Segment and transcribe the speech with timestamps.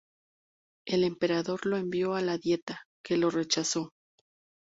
[0.87, 3.93] El emperador lo envió a la Dieta, que lo rechazó.